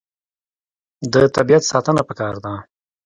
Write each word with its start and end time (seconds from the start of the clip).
د 1.13 1.15
طبیعت 1.35 1.63
ساتنه 1.71 2.01
پکار 2.09 2.35
ده. 2.43 2.53